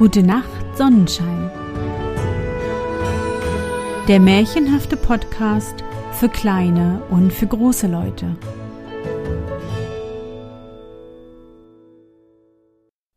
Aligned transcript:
Gute 0.00 0.22
Nacht, 0.22 0.78
Sonnenschein. 0.78 1.50
Der 4.08 4.18
märchenhafte 4.18 4.96
Podcast 4.96 5.84
für 6.12 6.30
kleine 6.30 7.02
und 7.10 7.30
für 7.30 7.46
große 7.46 7.86
Leute. 7.86 8.34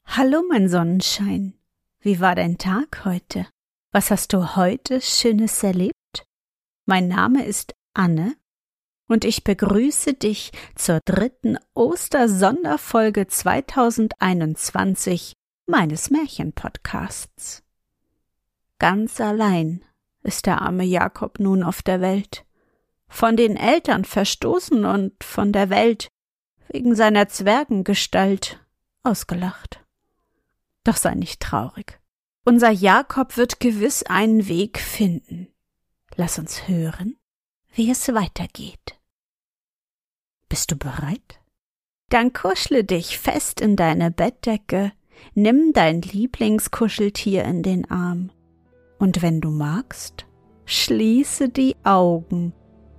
Hallo, 0.06 0.44
mein 0.50 0.68
Sonnenschein. 0.68 1.54
Wie 2.02 2.20
war 2.20 2.36
dein 2.36 2.58
Tag 2.58 3.06
heute? 3.06 3.48
Was 3.94 4.12
hast 4.12 4.34
du 4.34 4.58
heute 4.58 5.00
Schönes 5.00 5.64
erlebt? 5.64 6.26
Mein 6.86 7.08
Name 7.08 7.46
ist 7.46 7.74
Anne 7.94 8.36
und 9.08 9.24
ich 9.24 9.46
begrüße 9.46 10.16
dich 10.16 10.52
zur 10.76 11.00
dritten 11.06 11.58
Ostersonderfolge 11.76 13.28
2021 13.28 15.38
meines 15.66 16.10
Märchenpodcasts. 16.10 17.64
Ganz 18.80 19.22
allein 19.22 19.84
ist 20.24 20.46
der 20.46 20.62
arme 20.62 20.84
Jakob 20.84 21.40
nun 21.40 21.64
auf 21.64 21.82
der 21.82 22.02
Welt, 22.02 22.46
von 23.08 23.38
den 23.38 23.56
Eltern 23.56 24.06
verstoßen 24.06 24.86
und 24.86 25.24
von 25.24 25.54
der 25.54 25.70
Welt 25.70 26.10
wegen 26.68 26.96
seiner 26.96 27.30
Zwergengestalt 27.30 28.60
ausgelacht. 29.04 29.84
Doch 30.84 30.98
sei 30.98 31.14
nicht 31.14 31.40
traurig. 31.40 32.00
Unser 32.46 32.72
Jakob 32.72 33.38
wird 33.38 33.60
gewiss 33.60 34.04
einen 34.04 34.48
Weg 34.48 34.80
finden. 34.80 35.48
Lass 36.16 36.40
uns 36.40 36.68
hören, 36.68 37.18
wie 37.74 37.90
es 37.90 38.08
weitergeht. 38.10 39.00
Bist 40.50 40.72
du 40.72 40.76
bereit? 40.76 41.40
Dann 42.10 42.34
kuschle 42.34 42.84
dich 42.84 43.18
fest 43.18 43.62
in 43.62 43.76
deine 43.76 44.12
Bettdecke, 44.12 44.92
Nimm 45.36 45.74
dein 45.74 46.02
Lieblingskuscheltier 46.02 47.44
in 47.44 47.64
den 47.64 47.90
Arm 47.90 48.32
und 49.00 49.22
wenn 49.22 49.42
du 49.42 49.50
magst, 49.50 50.26
schließe 50.66 51.50
die 51.50 51.76
Augen 51.84 52.54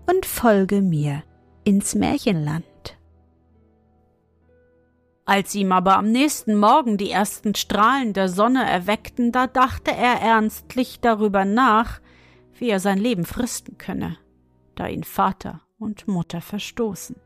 und 0.06 0.26
folge 0.26 0.82
mir 0.82 1.22
ins 1.64 1.94
Märchenland. 1.94 2.64
Als 5.26 5.54
ihm 5.54 5.72
aber 5.72 5.96
am 5.96 6.12
nächsten 6.12 6.54
Morgen 6.56 6.98
die 6.98 7.10
ersten 7.10 7.54
Strahlen 7.54 8.12
der 8.12 8.28
Sonne 8.28 8.68
erweckten, 8.68 9.32
da 9.32 9.46
dachte 9.46 9.90
er 9.90 10.20
ernstlich 10.20 11.00
darüber 11.00 11.46
nach, 11.46 12.00
wie 12.58 12.68
er 12.68 12.80
sein 12.80 12.98
Leben 12.98 13.24
fristen 13.24 13.78
könne, 13.78 14.18
da 14.74 14.86
ihn 14.86 15.04
Vater 15.04 15.62
und 15.78 16.06
Mutter 16.06 16.42
verstoßen. 16.42 17.16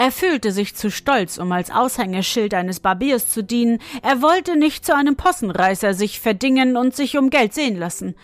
Er 0.00 0.12
fühlte 0.12 0.50
sich 0.50 0.74
zu 0.74 0.90
stolz, 0.90 1.36
um 1.36 1.52
als 1.52 1.70
Aushängeschild 1.70 2.54
eines 2.54 2.80
Barbiers 2.80 3.28
zu 3.28 3.44
dienen. 3.44 3.80
Er 4.00 4.22
wollte 4.22 4.56
nicht 4.56 4.86
zu 4.86 4.96
einem 4.96 5.14
Possenreißer 5.14 5.92
sich 5.92 6.20
verdingen 6.20 6.78
und 6.78 6.96
sich 6.96 7.18
um 7.18 7.28
Geld 7.28 7.52
sehen 7.52 7.76
lassen. 7.76 8.14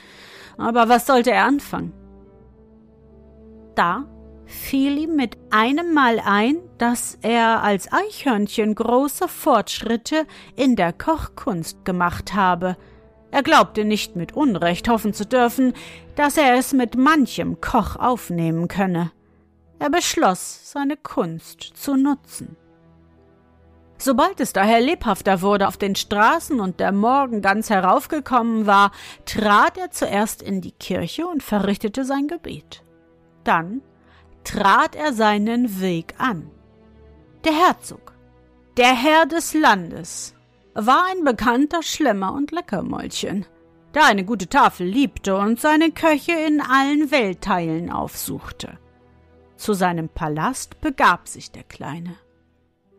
Aber 0.56 0.88
was 0.88 1.06
sollte 1.06 1.32
er 1.32 1.44
anfangen? 1.44 1.92
Da 3.74 4.06
fiel 4.46 4.96
ihm 4.96 5.16
mit 5.16 5.36
einem 5.50 5.92
Mal 5.92 6.18
ein, 6.24 6.56
dass 6.78 7.18
er 7.20 7.62
als 7.62 7.92
Eichhörnchen 7.92 8.74
große 8.74 9.28
Fortschritte 9.28 10.24
in 10.56 10.76
der 10.76 10.94
Kochkunst 10.94 11.84
gemacht 11.84 12.32
habe. 12.32 12.78
Er 13.30 13.42
glaubte 13.42 13.84
nicht 13.84 14.16
mit 14.16 14.32
Unrecht 14.34 14.88
hoffen 14.88 15.12
zu 15.12 15.26
dürfen, 15.26 15.74
dass 16.14 16.38
er 16.38 16.54
es 16.54 16.72
mit 16.72 16.96
manchem 16.96 17.60
Koch 17.60 17.96
aufnehmen 17.96 18.66
könne. 18.66 19.12
Er 19.78 19.90
beschloss, 19.90 20.72
seine 20.72 20.96
Kunst 20.96 21.60
zu 21.62 21.96
nutzen. 21.96 22.56
Sobald 23.98 24.40
es 24.40 24.52
daher 24.52 24.80
lebhafter 24.80 25.40
wurde 25.40 25.68
auf 25.68 25.76
den 25.76 25.94
Straßen 25.94 26.60
und 26.60 26.80
der 26.80 26.92
Morgen 26.92 27.40
ganz 27.40 27.70
heraufgekommen 27.70 28.66
war, 28.66 28.92
trat 29.24 29.78
er 29.78 29.90
zuerst 29.90 30.42
in 30.42 30.60
die 30.60 30.72
Kirche 30.72 31.26
und 31.26 31.42
verrichtete 31.42 32.04
sein 32.04 32.28
Gebet. 32.28 32.82
Dann 33.44 33.80
trat 34.44 34.94
er 34.96 35.12
seinen 35.12 35.80
Weg 35.80 36.14
an. 36.18 36.50
Der 37.44 37.52
Herzog, 37.52 38.12
der 38.76 38.94
Herr 38.94 39.26
des 39.26 39.54
Landes, 39.54 40.34
war 40.74 41.06
ein 41.10 41.24
bekannter 41.24 41.82
Schlemmer 41.82 42.34
und 42.34 42.52
Leckermäulchen, 42.52 43.46
der 43.94 44.04
eine 44.04 44.24
gute 44.24 44.48
Tafel 44.48 44.86
liebte 44.86 45.36
und 45.36 45.58
seine 45.58 45.90
Köche 45.90 46.32
in 46.32 46.60
allen 46.60 47.10
Weltteilen 47.10 47.90
aufsuchte. 47.90 48.78
Zu 49.56 49.72
seinem 49.72 50.08
Palast 50.08 50.80
begab 50.80 51.28
sich 51.28 51.50
der 51.50 51.64
Kleine. 51.64 52.16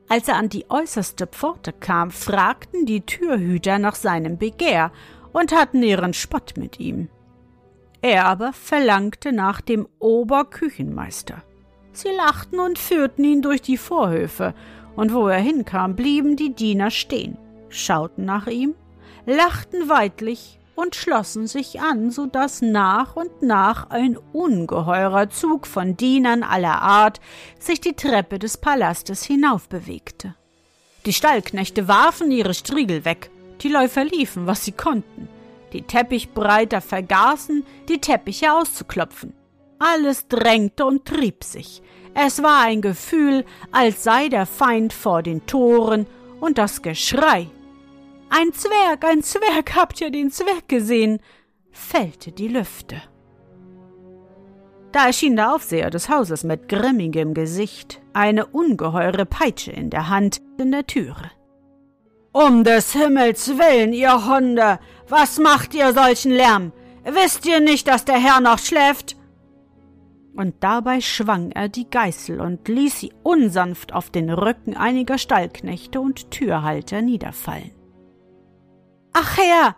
Als 0.09 0.27
er 0.27 0.35
an 0.35 0.49
die 0.49 0.65
äußerste 0.69 1.27
Pforte 1.27 1.73
kam, 1.73 2.11
fragten 2.11 2.85
die 2.85 3.01
Türhüter 3.01 3.77
nach 3.77 3.95
seinem 3.95 4.37
Begehr 4.37 4.91
und 5.33 5.53
hatten 5.53 5.83
ihren 5.83 6.13
Spott 6.13 6.53
mit 6.55 6.79
ihm. 6.79 7.09
Er 8.01 8.25
aber 8.25 8.53
verlangte 8.53 9.33
nach 9.33 9.59
dem 9.59 9.87
Oberküchenmeister. 9.99 11.43
Sie 11.91 12.09
lachten 12.09 12.59
und 12.59 12.79
führten 12.79 13.23
ihn 13.23 13.41
durch 13.41 13.61
die 13.61 13.77
Vorhöfe, 13.77 14.53
und 14.95 15.13
wo 15.13 15.27
er 15.27 15.39
hinkam, 15.39 15.95
blieben 15.95 16.35
die 16.35 16.53
Diener 16.53 16.89
stehen, 16.89 17.37
schauten 17.69 18.25
nach 18.25 18.47
ihm, 18.47 18.75
lachten 19.25 19.89
weidlich 19.89 20.59
und 20.77 20.95
schlossen 20.95 21.47
sich 21.47 21.81
an, 21.81 22.11
so 22.11 22.27
dass 22.27 22.61
nach 22.61 23.15
und 23.15 23.41
nach 23.41 23.89
ein 23.89 24.15
ungeheurer 24.31 25.27
Zug 25.29 25.65
von 25.65 25.97
Dienern 25.97 26.43
aller 26.43 26.83
Art 26.83 27.19
sich 27.59 27.81
die 27.81 27.95
Treppe 27.95 28.37
des 28.37 28.57
Palastes 28.57 29.23
hinaufbewegte. 29.23 30.35
Die 31.07 31.13
Stallknechte 31.13 31.87
warfen 31.87 32.29
ihre 32.29 32.53
Striegel 32.53 33.05
weg, 33.05 33.31
die 33.61 33.69
Läufer 33.69 34.05
liefen, 34.05 34.45
was 34.45 34.65
sie 34.65 34.71
konnten, 34.71 35.27
die 35.73 35.81
Teppichbreiter 35.81 36.79
vergaßen, 36.79 37.65
die 37.89 37.99
Teppiche 37.99 38.53
auszuklopfen. 38.53 39.33
Alles 39.79 40.27
drängte 40.27 40.85
und 40.85 41.05
trieb 41.05 41.43
sich. 41.43 41.81
Es 42.13 42.43
war 42.43 42.61
ein 42.61 42.83
Gefühl, 42.83 43.45
als 43.71 44.03
sei 44.03 44.29
der 44.29 44.45
Feind 44.45 44.93
vor 44.93 45.23
den 45.23 45.45
Toren, 45.47 46.05
und 46.39 46.59
das 46.59 46.83
Geschrei 46.83 47.47
ein 48.29 48.53
Zwerg, 48.53 49.05
ein 49.05 49.23
Zwerg, 49.23 49.75
habt 49.75 50.01
ihr 50.01 50.11
den 50.11 50.31
Zwerg 50.31 50.67
gesehen? 50.67 51.19
fällte 51.71 52.31
die 52.31 52.47
Lüfte. 52.47 53.01
Da 54.91 55.07
erschien 55.07 55.35
der 55.35 55.53
Aufseher 55.53 55.89
des 55.89 56.09
Hauses 56.09 56.43
mit 56.43 56.69
grimmigem 56.69 57.33
Gesicht, 57.33 58.01
eine 58.13 58.47
ungeheure 58.47 59.25
Peitsche 59.25 59.71
in 59.71 59.89
der 59.89 60.09
Hand, 60.09 60.41
in 60.57 60.71
der 60.71 60.87
Türe. 60.87 61.31
Um 62.31 62.63
des 62.63 62.93
Himmels 62.93 63.49
willen, 63.57 63.93
ihr 63.93 64.27
Hunde, 64.27 64.79
was 65.07 65.39
macht 65.39 65.73
ihr 65.73 65.93
solchen 65.93 66.31
Lärm? 66.31 66.71
Wisst 67.03 67.45
ihr 67.45 67.59
nicht, 67.59 67.87
dass 67.87 68.05
der 68.05 68.17
Herr 68.17 68.41
noch 68.41 68.59
schläft? 68.59 69.15
Und 70.35 70.55
dabei 70.59 71.01
schwang 71.01 71.51
er 71.51 71.67
die 71.67 71.89
Geißel 71.89 72.39
und 72.39 72.67
ließ 72.67 72.99
sie 72.99 73.13
unsanft 73.23 73.93
auf 73.93 74.11
den 74.11 74.29
Rücken 74.29 74.77
einiger 74.77 75.17
Stallknechte 75.17 75.99
und 75.99 76.29
Türhalter 76.29 77.01
niederfallen. 77.01 77.76
Ach 79.19 79.35
Herr, 79.35 79.75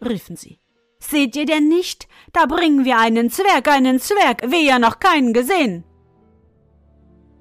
riefen 0.00 0.36
sie, 0.36 0.60
seht 1.00 1.34
ihr 1.34 1.44
denn 1.44 1.66
nicht? 1.66 2.06
Da 2.32 2.46
bringen 2.46 2.84
wir 2.84 2.98
einen 2.98 3.30
Zwerg, 3.30 3.66
einen 3.66 3.98
Zwerg, 3.98 4.48
wir 4.48 4.62
ja 4.62 4.78
noch 4.78 5.00
keinen 5.00 5.32
gesehen. 5.32 5.82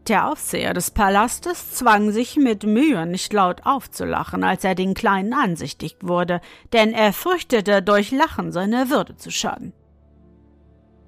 Der 0.08 0.28
Aufseher 0.28 0.74
des 0.74 0.90
Palastes 0.90 1.76
zwang 1.76 2.10
sich 2.10 2.36
mit 2.36 2.64
Mühe, 2.64 3.06
nicht 3.06 3.32
laut 3.32 3.64
aufzulachen, 3.64 4.44
als 4.44 4.64
er 4.64 4.74
den 4.74 4.96
Kleinen 4.96 5.34
ansichtig 5.34 5.98
wurde, 6.02 6.42
denn 6.74 6.94
er 6.94 7.14
fürchtete, 7.14 7.84
durch 7.84 8.10
Lachen 8.10 8.52
seiner 8.52 8.90
Würde 8.90 9.16
zu 9.16 9.30
schaden. 9.30 9.72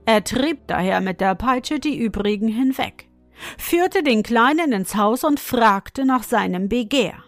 Er 0.05 0.23
trieb 0.23 0.67
daher 0.67 1.01
mit 1.01 1.19
der 1.19 1.33
Peitsche 1.33 1.79
die 1.79 1.97
übrigen 1.97 2.47
hinweg, 2.47 3.09
führte 3.57 4.03
den 4.03 4.21
Kleinen 4.21 4.71
ins 4.71 4.95
Haus 4.95 5.23
und 5.23 5.39
fragte 5.39 6.05
nach 6.05 6.21
seinem 6.21 6.69
Begehr. 6.69 7.23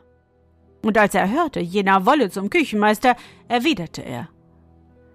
Und 0.82 0.98
als 0.98 1.14
er 1.14 1.30
hörte, 1.30 1.60
jener 1.60 2.06
wolle 2.06 2.30
zum 2.30 2.50
Küchenmeister, 2.50 3.16
erwiderte 3.48 4.02
er 4.02 4.30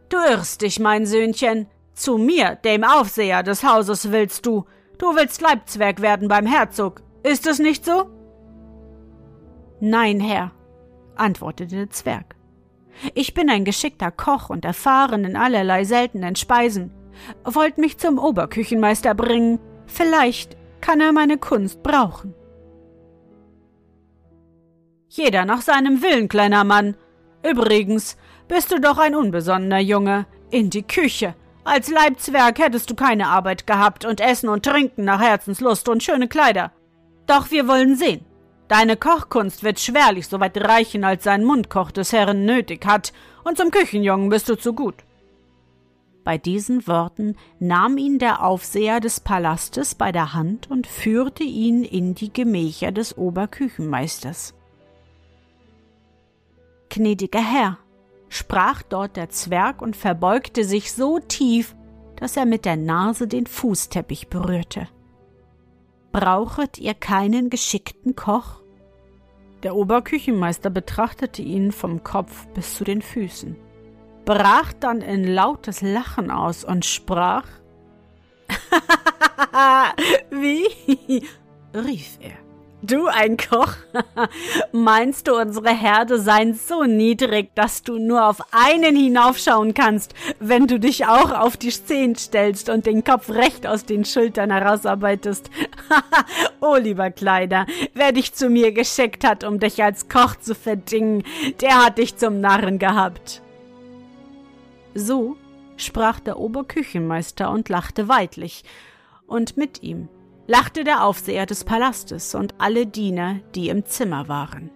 Du 0.08 0.18
irrst 0.18 0.62
dich, 0.62 0.78
mein 0.78 1.06
Söhnchen. 1.06 1.66
Zu 1.94 2.18
mir, 2.18 2.56
dem 2.56 2.84
Aufseher 2.84 3.42
des 3.42 3.64
Hauses, 3.64 4.10
willst 4.12 4.46
du. 4.46 4.64
Du 4.98 5.16
willst 5.16 5.40
Leibzwerg 5.40 6.02
werden 6.02 6.28
beim 6.28 6.46
Herzog. 6.46 7.02
Ist 7.22 7.46
es 7.46 7.58
nicht 7.58 7.84
so? 7.84 8.10
Nein, 9.80 10.20
Herr, 10.20 10.52
antwortete 11.16 11.76
der 11.76 11.90
Zwerg. 11.90 12.36
Ich 13.14 13.34
bin 13.34 13.50
ein 13.50 13.64
geschickter 13.64 14.10
Koch 14.10 14.50
und 14.50 14.64
erfahren 14.64 15.24
in 15.24 15.36
allerlei 15.36 15.84
seltenen 15.84 16.36
Speisen. 16.36 16.92
Wollt 17.44 17.78
mich 17.78 17.98
zum 17.98 18.18
Oberküchenmeister 18.18 19.14
bringen. 19.14 19.58
Vielleicht 19.86 20.56
kann 20.80 21.00
er 21.00 21.12
meine 21.12 21.38
Kunst 21.38 21.82
brauchen. 21.82 22.34
Jeder 25.16 25.44
nach 25.44 25.60
seinem 25.60 26.02
Willen, 26.02 26.26
kleiner 26.26 26.64
Mann. 26.64 26.96
Übrigens, 27.48 28.16
bist 28.48 28.72
du 28.72 28.80
doch 28.80 28.98
ein 28.98 29.14
unbesonnener 29.14 29.78
Junge. 29.78 30.26
In 30.50 30.70
die 30.70 30.82
Küche. 30.82 31.36
Als 31.62 31.88
Leibzwerg 31.88 32.58
hättest 32.58 32.90
du 32.90 32.96
keine 32.96 33.28
Arbeit 33.28 33.64
gehabt 33.64 34.04
und 34.04 34.20
Essen 34.20 34.48
und 34.48 34.64
Trinken 34.64 35.04
nach 35.04 35.20
Herzenslust 35.20 35.88
und 35.88 36.02
schöne 36.02 36.26
Kleider. 36.26 36.72
Doch 37.28 37.52
wir 37.52 37.68
wollen 37.68 37.94
sehen. 37.94 38.24
Deine 38.66 38.96
Kochkunst 38.96 39.62
wird 39.62 39.78
schwerlich 39.78 40.26
so 40.26 40.40
weit 40.40 40.56
reichen, 40.58 41.04
als 41.04 41.22
sein 41.22 41.44
Mundkoch 41.44 41.92
des 41.92 42.12
Herren 42.12 42.44
nötig 42.44 42.84
hat, 42.84 43.12
und 43.44 43.56
zum 43.56 43.70
Küchenjungen 43.70 44.30
bist 44.30 44.48
du 44.48 44.56
zu 44.56 44.72
gut. 44.72 45.04
Bei 46.24 46.38
diesen 46.38 46.88
Worten 46.88 47.36
nahm 47.60 47.98
ihn 47.98 48.18
der 48.18 48.42
Aufseher 48.42 48.98
des 48.98 49.20
Palastes 49.20 49.94
bei 49.94 50.10
der 50.10 50.34
Hand 50.34 50.68
und 50.70 50.88
führte 50.88 51.44
ihn 51.44 51.84
in 51.84 52.16
die 52.16 52.32
Gemächer 52.32 52.90
des 52.90 53.16
Oberküchenmeisters. 53.16 54.54
Gnädiger 56.94 57.40
Herr, 57.40 57.78
sprach 58.28 58.82
dort 58.82 59.16
der 59.16 59.28
Zwerg 59.28 59.82
und 59.82 59.96
verbeugte 59.96 60.64
sich 60.64 60.92
so 60.92 61.18
tief, 61.18 61.74
dass 62.14 62.36
er 62.36 62.46
mit 62.46 62.64
der 62.64 62.76
Nase 62.76 63.26
den 63.26 63.48
Fußteppich 63.48 64.28
berührte. 64.28 64.86
Brauchet 66.12 66.78
ihr 66.78 66.94
keinen 66.94 67.50
geschickten 67.50 68.14
Koch? 68.14 68.60
Der 69.64 69.74
Oberküchenmeister 69.74 70.70
betrachtete 70.70 71.42
ihn 71.42 71.72
vom 71.72 72.04
Kopf 72.04 72.46
bis 72.54 72.76
zu 72.76 72.84
den 72.84 73.02
Füßen, 73.02 73.56
brach 74.24 74.72
dann 74.74 75.00
in 75.00 75.24
lautes 75.24 75.82
Lachen 75.82 76.30
aus 76.30 76.62
und 76.62 76.84
sprach 76.84 77.48
Wie? 80.30 81.26
rief 81.74 82.18
er. 82.20 82.43
Du 82.86 83.06
ein 83.06 83.38
Koch? 83.38 83.76
Meinst 84.72 85.26
du, 85.26 85.36
unsere 85.40 85.70
Herde 85.70 86.18
seien 86.18 86.52
so 86.52 86.84
niedrig, 86.84 87.48
dass 87.54 87.82
du 87.82 87.98
nur 87.98 88.26
auf 88.26 88.42
einen 88.52 88.94
hinaufschauen 88.94 89.72
kannst, 89.72 90.12
wenn 90.38 90.66
du 90.66 90.78
dich 90.78 91.06
auch 91.06 91.30
auf 91.32 91.56
die 91.56 91.70
Zehen 91.70 92.14
stellst 92.14 92.68
und 92.68 92.84
den 92.84 93.02
Kopf 93.02 93.30
recht 93.30 93.66
aus 93.66 93.86
den 93.86 94.04
Schultern 94.04 94.50
herausarbeitest? 94.50 95.50
oh, 96.60 96.76
lieber 96.76 97.10
Kleiner, 97.10 97.64
wer 97.94 98.12
dich 98.12 98.34
zu 98.34 98.50
mir 98.50 98.72
geschickt 98.72 99.24
hat, 99.24 99.44
um 99.44 99.60
dich 99.60 99.82
als 99.82 100.10
Koch 100.10 100.36
zu 100.36 100.54
verdingen, 100.54 101.22
der 101.62 101.86
hat 101.86 101.96
dich 101.96 102.18
zum 102.18 102.40
Narren 102.40 102.78
gehabt. 102.78 103.40
So 104.94 105.36
sprach 105.78 106.20
der 106.20 106.38
Oberküchenmeister 106.38 107.50
und 107.50 107.70
lachte 107.70 108.08
weidlich, 108.08 108.62
und 109.26 109.56
mit 109.56 109.82
ihm 109.82 110.10
lachte 110.46 110.84
der 110.84 111.04
Aufseher 111.04 111.46
des 111.46 111.64
Palastes 111.64 112.34
und 112.34 112.54
alle 112.58 112.86
Diener, 112.86 113.40
die 113.54 113.68
im 113.68 113.84
Zimmer 113.86 114.28
waren. 114.28 114.70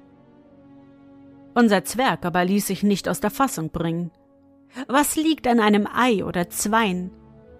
Unser 1.54 1.84
Zwerg 1.84 2.24
aber 2.24 2.44
ließ 2.44 2.66
sich 2.66 2.82
nicht 2.82 3.08
aus 3.08 3.20
der 3.20 3.30
Fassung 3.30 3.70
bringen. 3.70 4.10
Was 4.86 5.16
liegt 5.16 5.46
an 5.46 5.60
einem 5.60 5.86
Ei 5.92 6.24
oder 6.24 6.48
Zweien, 6.50 7.10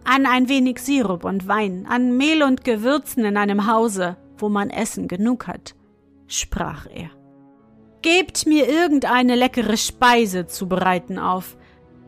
an 0.04 0.26
ein 0.26 0.48
wenig 0.48 0.78
Sirup 0.78 1.24
und 1.24 1.48
Wein, 1.48 1.86
an 1.88 2.16
Mehl 2.16 2.42
und 2.42 2.64
Gewürzen 2.64 3.24
in 3.24 3.36
einem 3.36 3.66
Hause, 3.66 4.16
wo 4.36 4.48
man 4.48 4.70
Essen 4.70 5.08
genug 5.08 5.46
hat? 5.46 5.74
sprach 6.26 6.86
er. 6.86 7.10
Gebt 8.02 8.46
mir 8.46 8.68
irgendeine 8.68 9.34
leckere 9.34 9.76
Speise 9.76 10.46
zu 10.46 10.68
bereiten 10.68 11.18
auf, 11.18 11.56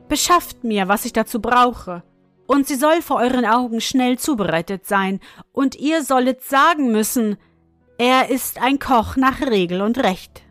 beschafft 0.09 0.63
mir, 0.63 0.89
was 0.89 1.05
ich 1.05 1.13
dazu 1.13 1.41
brauche, 1.41 2.05
und 2.51 2.67
sie 2.67 2.75
soll 2.75 3.01
vor 3.01 3.19
euren 3.21 3.47
Augen 3.47 3.81
schnell 3.81 4.19
zubereitet 4.19 4.85
sein, 4.85 5.21
und 5.53 5.77
ihr 5.77 6.03
sollet 6.03 6.43
sagen 6.43 6.91
müssen, 6.91 7.37
er 7.97 8.29
ist 8.29 8.61
ein 8.61 8.81
Koch 8.81 9.15
nach 9.15 9.41
Regel 9.41 9.81
und 9.83 9.99
Recht. 9.99 10.43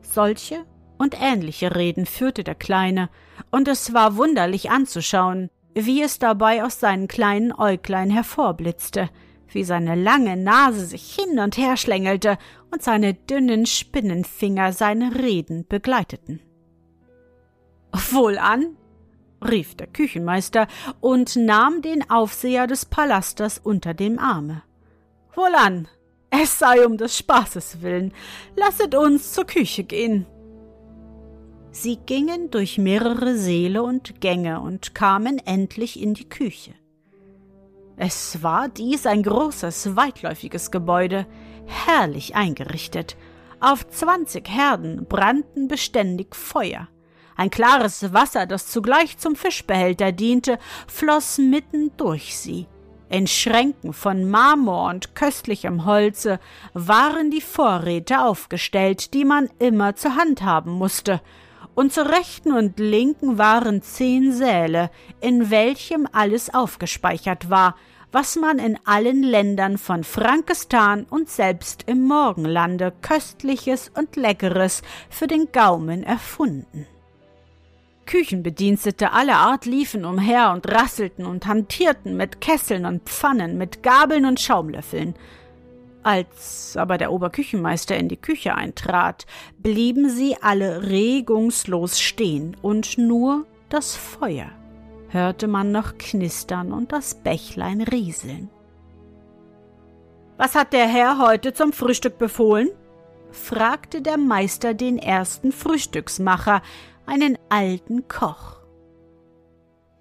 Solche 0.00 0.64
und 0.96 1.14
ähnliche 1.20 1.76
Reden 1.76 2.06
führte 2.06 2.42
der 2.42 2.54
Kleine, 2.54 3.10
und 3.50 3.68
es 3.68 3.92
war 3.92 4.16
wunderlich 4.16 4.70
anzuschauen, 4.70 5.50
wie 5.74 6.00
es 6.00 6.18
dabei 6.18 6.64
aus 6.64 6.80
seinen 6.80 7.06
kleinen 7.06 7.52
Äuglein 7.52 8.08
hervorblitzte, 8.08 9.10
wie 9.48 9.62
seine 9.62 9.94
lange 9.94 10.38
Nase 10.38 10.86
sich 10.86 11.14
hin 11.16 11.38
und 11.38 11.58
her 11.58 11.76
schlängelte 11.76 12.38
und 12.72 12.82
seine 12.82 13.12
dünnen 13.12 13.66
Spinnenfinger 13.66 14.72
seine 14.72 15.16
Reden 15.16 15.66
begleiteten. 15.68 16.40
Wohlan, 17.92 18.78
rief 19.48 19.74
der 19.74 19.86
Küchenmeister 19.86 20.66
und 21.00 21.36
nahm 21.36 21.82
den 21.82 22.08
Aufseher 22.10 22.66
des 22.66 22.84
Palastes 22.84 23.58
unter 23.58 23.94
dem 23.94 24.18
Arme. 24.18 24.62
Wohlan, 25.34 25.88
es 26.30 26.58
sei 26.58 26.84
um 26.86 26.96
des 26.96 27.16
Spaßes 27.16 27.82
willen, 27.82 28.12
lasset 28.56 28.94
uns 28.94 29.32
zur 29.32 29.44
Küche 29.44 29.84
gehen. 29.84 30.26
Sie 31.70 31.96
gingen 31.96 32.50
durch 32.50 32.78
mehrere 32.78 33.36
Säle 33.36 33.82
und 33.82 34.20
Gänge 34.20 34.60
und 34.60 34.94
kamen 34.94 35.38
endlich 35.44 36.00
in 36.00 36.14
die 36.14 36.28
Küche. 36.28 36.72
Es 37.98 38.42
war 38.42 38.68
dies 38.68 39.06
ein 39.06 39.22
großes, 39.22 39.94
weitläufiges 39.96 40.70
Gebäude, 40.70 41.26
herrlich 41.66 42.34
eingerichtet. 42.34 43.16
Auf 43.60 43.88
zwanzig 43.88 44.48
Herden 44.48 45.06
brannten 45.06 45.68
beständig 45.68 46.34
Feuer. 46.34 46.88
Ein 47.36 47.50
klares 47.50 48.12
Wasser, 48.12 48.46
das 48.46 48.66
zugleich 48.66 49.18
zum 49.18 49.36
Fischbehälter 49.36 50.12
diente, 50.12 50.58
floss 50.86 51.38
mitten 51.38 51.92
durch 51.96 52.36
sie. 52.36 52.66
In 53.08 53.26
Schränken 53.26 53.92
von 53.92 54.28
Marmor 54.28 54.88
und 54.90 55.14
köstlichem 55.14 55.84
Holze 55.84 56.40
waren 56.74 57.30
die 57.30 57.40
Vorräte 57.40 58.22
aufgestellt, 58.22 59.14
die 59.14 59.24
man 59.24 59.48
immer 59.58 59.94
zur 59.94 60.16
Hand 60.16 60.42
haben 60.42 60.72
musste, 60.72 61.20
und 61.74 61.92
zur 61.92 62.10
rechten 62.10 62.52
und 62.52 62.80
linken 62.80 63.36
waren 63.36 63.82
zehn 63.82 64.32
Säle, 64.32 64.90
in 65.20 65.50
welchem 65.50 66.08
alles 66.10 66.52
aufgespeichert 66.52 67.50
war, 67.50 67.76
was 68.10 68.36
man 68.36 68.58
in 68.58 68.78
allen 68.86 69.22
Ländern 69.22 69.76
von 69.76 70.02
Frankistan 70.02 71.04
und 71.04 71.28
selbst 71.28 71.84
im 71.86 72.02
Morgenlande 72.04 72.94
köstliches 73.02 73.90
und 73.94 74.16
leckeres 74.16 74.80
für 75.10 75.26
den 75.26 75.52
Gaumen 75.52 76.02
erfunden. 76.02 76.86
Küchenbedienstete 78.06 79.12
aller 79.12 79.36
Art 79.36 79.66
liefen 79.66 80.04
umher 80.04 80.52
und 80.52 80.70
rasselten 80.72 81.26
und 81.26 81.46
hantierten 81.46 82.16
mit 82.16 82.40
Kesseln 82.40 82.86
und 82.86 83.02
Pfannen, 83.02 83.58
mit 83.58 83.82
Gabeln 83.82 84.24
und 84.24 84.40
Schaumlöffeln. 84.40 85.14
Als 86.02 86.76
aber 86.76 86.98
der 86.98 87.12
Oberküchenmeister 87.12 87.96
in 87.96 88.08
die 88.08 88.16
Küche 88.16 88.54
eintrat, 88.54 89.26
blieben 89.58 90.08
sie 90.08 90.36
alle 90.40 90.88
regungslos 90.88 92.00
stehen, 92.00 92.56
und 92.62 92.96
nur 92.96 93.44
das 93.68 93.96
Feuer 93.96 94.50
hörte 95.08 95.48
man 95.48 95.72
noch 95.72 95.98
knistern 95.98 96.72
und 96.72 96.92
das 96.92 97.14
Bächlein 97.14 97.80
rieseln. 97.80 98.50
Was 100.36 100.54
hat 100.54 100.72
der 100.72 100.86
Herr 100.86 101.18
heute 101.18 101.54
zum 101.54 101.72
Frühstück 101.72 102.18
befohlen? 102.18 102.68
fragte 103.32 104.00
der 104.00 104.16
Meister 104.16 104.74
den 104.74 104.98
ersten 104.98 105.52
Frühstücksmacher, 105.52 106.62
einen 107.06 107.38
alten 107.48 108.08
Koch. 108.08 108.56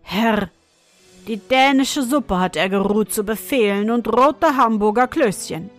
Herr, 0.01 0.49
die 1.27 1.37
dänische 1.37 2.03
Suppe 2.03 2.39
hat 2.39 2.55
er 2.55 2.69
geruht 2.69 3.11
zu 3.11 3.23
befehlen 3.23 3.89
und 3.89 4.07
rote 4.07 4.57
Hamburger 4.57 5.07
Klößchen. 5.07 5.69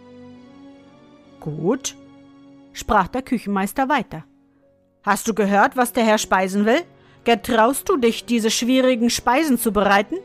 Gut, 1.41 1.97
sprach 2.73 3.09
der 3.09 3.23
Küchenmeister 3.23 3.89
weiter. 3.89 4.25
Hast 5.05 5.29
du 5.29 5.35
gehört, 5.35 5.77
was 5.77 5.93
der 5.93 6.05
Herr 6.05 6.19
speisen 6.19 6.67
will? 6.67 6.83
Getraust 7.23 7.89
du 7.89 7.97
dich, 7.97 8.25
diese 8.25 8.51
schwierigen 8.51 9.11
Speisen 9.11 9.59
zu 9.59 9.73
bereiten? 9.73 10.17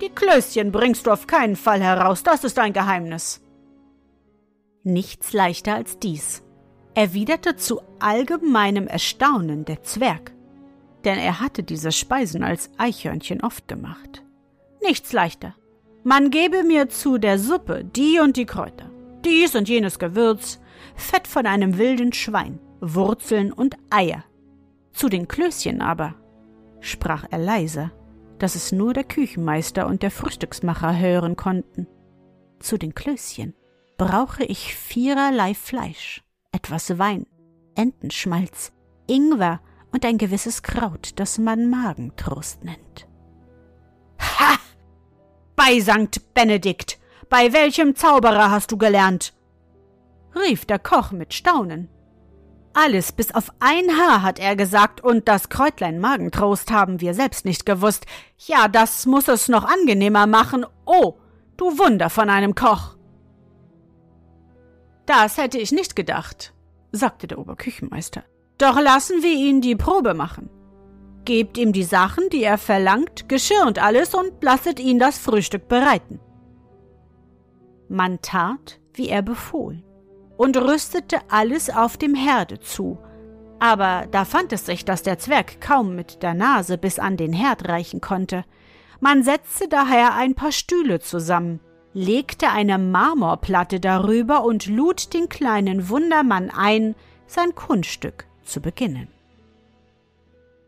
Die 0.00 0.08
Klößchen 0.08 0.72
bringst 0.72 1.06
du 1.06 1.10
auf 1.10 1.26
keinen 1.26 1.56
Fall 1.56 1.82
heraus, 1.82 2.22
das 2.22 2.44
ist 2.44 2.58
ein 2.58 2.72
Geheimnis. 2.72 3.42
Nichts 4.82 5.34
leichter 5.34 5.74
als 5.74 5.98
dies, 5.98 6.42
erwiderte 6.94 7.56
zu 7.56 7.82
allgemeinem 7.98 8.86
Erstaunen 8.86 9.66
der 9.66 9.82
Zwerg 9.82 10.32
denn 11.04 11.18
er 11.18 11.40
hatte 11.40 11.62
diese 11.62 11.92
Speisen 11.92 12.42
als 12.42 12.70
Eichhörnchen 12.78 13.42
oft 13.42 13.68
gemacht. 13.68 14.22
Nichts 14.82 15.12
leichter. 15.12 15.54
Man 16.02 16.30
gebe 16.30 16.64
mir 16.64 16.88
zu 16.88 17.18
der 17.18 17.38
Suppe 17.38 17.84
die 17.84 18.18
und 18.20 18.36
die 18.36 18.46
Kräuter, 18.46 18.90
dies 19.24 19.54
und 19.54 19.68
jenes 19.68 19.98
Gewürz, 19.98 20.60
Fett 20.94 21.26
von 21.26 21.46
einem 21.46 21.78
wilden 21.78 22.12
Schwein, 22.12 22.58
Wurzeln 22.80 23.52
und 23.52 23.76
Eier. 23.90 24.24
Zu 24.92 25.08
den 25.08 25.28
Klößchen 25.28 25.82
aber, 25.82 26.14
sprach 26.80 27.26
er 27.30 27.38
leise, 27.38 27.90
dass 28.38 28.54
es 28.54 28.72
nur 28.72 28.94
der 28.94 29.04
Küchenmeister 29.04 29.86
und 29.86 30.02
der 30.02 30.10
Frühstücksmacher 30.10 30.98
hören 30.98 31.36
konnten. 31.36 31.86
Zu 32.58 32.78
den 32.78 32.94
Klößchen 32.94 33.54
brauche 33.98 34.44
ich 34.44 34.74
viererlei 34.74 35.54
Fleisch, 35.54 36.22
etwas 36.52 36.98
Wein, 36.98 37.26
Entenschmalz, 37.74 38.72
Ingwer 39.06 39.60
und 39.92 40.04
ein 40.04 40.18
gewisses 40.18 40.62
Kraut, 40.62 41.12
das 41.16 41.38
man 41.38 41.70
Magentrost 41.70 42.64
nennt. 42.64 43.06
Ha! 44.20 44.56
Bei 45.56 45.80
Sankt 45.80 46.34
Benedikt! 46.34 46.98
Bei 47.28 47.52
welchem 47.52 47.94
Zauberer 47.94 48.50
hast 48.50 48.72
du 48.72 48.76
gelernt? 48.76 49.34
rief 50.34 50.64
der 50.64 50.78
Koch 50.78 51.12
mit 51.12 51.32
Staunen. 51.32 51.88
Alles 52.72 53.12
bis 53.12 53.32
auf 53.34 53.50
ein 53.58 53.96
Haar, 53.96 54.22
hat 54.22 54.38
er 54.38 54.54
gesagt, 54.54 55.00
und 55.00 55.26
das 55.26 55.48
Kräutlein 55.48 55.98
Magentrost 55.98 56.70
haben 56.70 57.00
wir 57.00 57.14
selbst 57.14 57.44
nicht 57.44 57.66
gewusst. 57.66 58.06
Ja, 58.38 58.68
das 58.68 59.06
muss 59.06 59.28
es 59.28 59.48
noch 59.48 59.64
angenehmer 59.64 60.26
machen. 60.26 60.64
Oh, 60.86 61.14
du 61.56 61.78
Wunder 61.78 62.10
von 62.10 62.30
einem 62.30 62.54
Koch! 62.54 62.96
Das 65.06 65.36
hätte 65.36 65.58
ich 65.58 65.72
nicht 65.72 65.96
gedacht, 65.96 66.54
sagte 66.92 67.26
der 67.26 67.38
Oberküchenmeister. 67.38 68.22
Doch 68.60 68.78
lassen 68.78 69.22
wir 69.22 69.32
ihn 69.32 69.62
die 69.62 69.74
Probe 69.74 70.12
machen. 70.12 70.50
Gebt 71.24 71.56
ihm 71.56 71.72
die 71.72 71.82
Sachen, 71.82 72.28
die 72.28 72.42
er 72.42 72.58
verlangt, 72.58 73.26
Geschirr 73.26 73.66
und 73.66 73.82
alles 73.82 74.14
und 74.14 74.32
lasset 74.42 74.78
ihn 74.78 74.98
das 74.98 75.16
Frühstück 75.16 75.66
bereiten. 75.66 76.20
Man 77.88 78.20
tat, 78.20 78.78
wie 78.92 79.08
er 79.08 79.22
befohlen, 79.22 79.82
und 80.36 80.58
rüstete 80.58 81.20
alles 81.30 81.70
auf 81.70 81.96
dem 81.96 82.14
Herde 82.14 82.60
zu, 82.60 82.98
aber 83.60 84.06
da 84.10 84.26
fand 84.26 84.52
es 84.52 84.66
sich, 84.66 84.84
dass 84.84 85.02
der 85.02 85.18
Zwerg 85.18 85.62
kaum 85.62 85.94
mit 85.94 86.22
der 86.22 86.34
Nase 86.34 86.76
bis 86.76 86.98
an 86.98 87.16
den 87.16 87.32
Herd 87.32 87.66
reichen 87.66 88.02
konnte. 88.02 88.44
Man 89.00 89.22
setzte 89.22 89.68
daher 89.68 90.14
ein 90.16 90.34
paar 90.34 90.52
Stühle 90.52 91.00
zusammen, 91.00 91.60
legte 91.94 92.50
eine 92.50 92.76
Marmorplatte 92.76 93.80
darüber 93.80 94.44
und 94.44 94.66
lud 94.66 95.14
den 95.14 95.30
kleinen 95.30 95.88
Wundermann 95.88 96.50
ein, 96.50 96.94
sein 97.26 97.54
Kunststück 97.54 98.29
zu 98.50 98.60
beginnen. 98.60 99.08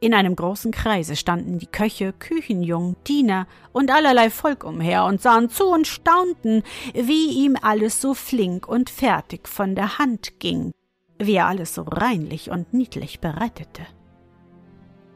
In 0.02 0.14
einem 0.14 0.34
großen 0.34 0.72
Kreise 0.72 1.14
standen 1.14 1.60
die 1.60 1.68
Köche, 1.68 2.12
Küchenjungen, 2.12 2.96
Diener 3.06 3.46
und 3.72 3.88
allerlei 3.88 4.30
Volk 4.30 4.64
umher 4.64 5.04
und 5.04 5.22
sahen 5.22 5.48
zu 5.48 5.68
und 5.68 5.86
staunten, 5.86 6.64
wie 6.92 7.44
ihm 7.44 7.56
alles 7.62 8.00
so 8.00 8.12
flink 8.12 8.66
und 8.66 8.90
fertig 8.90 9.46
von 9.46 9.76
der 9.76 9.98
Hand 9.98 10.40
ging, 10.40 10.72
wie 11.20 11.34
er 11.34 11.46
alles 11.46 11.76
so 11.76 11.82
reinlich 11.82 12.50
und 12.50 12.74
niedlich 12.74 13.20
bereitete. 13.20 13.82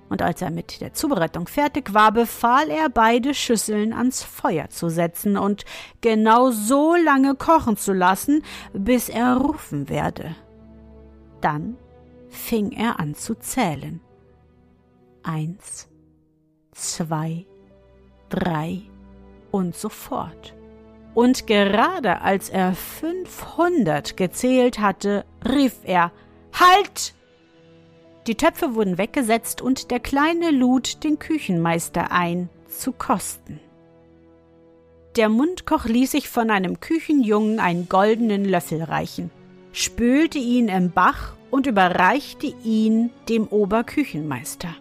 Und 0.09 0.23
als 0.23 0.41
er 0.41 0.53
mit 0.53 0.81
der 0.81 0.93
Zubereitung 0.93 1.49
fertig 1.49 1.93
war, 1.93 2.13
befahl 2.13 2.71
er, 2.71 2.89
beide 2.89 3.35
Schüsseln 3.35 3.93
ans 3.93 4.23
Feuer 4.23 4.71
zu 4.71 4.89
setzen 4.89 5.37
und 5.37 5.65
genau 6.01 6.53
so 6.53 6.95
lange 6.95 7.35
kochen 7.35 7.77
zu 7.77 7.93
lassen, 7.93 8.45
bis 8.73 9.09
er 9.09 9.37
rufen 9.37 9.89
werde. 9.89 10.37
Dann 11.41 11.77
fing 12.37 12.73
er 12.73 13.01
an 13.01 13.15
zu 13.15 13.35
zählen. 13.35 14.01
Eins, 15.23 15.89
zwei, 16.73 17.47
drei 18.29 18.83
und 19.51 19.75
so 19.75 19.89
fort. 19.89 20.55
Und 21.15 21.47
gerade 21.47 22.21
als 22.21 22.51
er 22.51 22.75
fünfhundert 22.75 24.17
gezählt 24.17 24.79
hatte, 24.79 25.25
rief 25.49 25.79
er 25.85 26.13
Halt. 26.53 27.15
Die 28.27 28.35
Töpfe 28.35 28.75
wurden 28.75 28.99
weggesetzt 28.99 29.61
und 29.61 29.91
der 29.91 30.01
Kleine 30.01 30.51
lud 30.51 31.05
den 31.05 31.19
Küchenmeister 31.19 32.11
ein, 32.13 32.49
zu 32.69 32.93
kosten. 32.93 33.61
Der 35.17 35.29
Mundkoch 35.29 35.87
ließ 35.87 36.11
sich 36.11 36.29
von 36.29 36.51
einem 36.51 36.81
Küchenjungen 36.81 37.61
einen 37.61 37.89
goldenen 37.89 38.45
Löffel 38.45 38.83
reichen, 38.83 39.31
spülte 39.73 40.39
ihn 40.39 40.69
im 40.69 40.91
Bach 40.91 41.36
und 41.51 41.67
überreichte 41.67 42.47
ihn 42.65 43.11
dem 43.29 43.47
Oberküchenmeister. 43.47 44.75